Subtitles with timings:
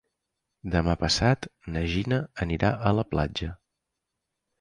[0.75, 1.45] Demà passat
[1.75, 2.17] na Gina
[2.47, 3.51] anirà a la platja.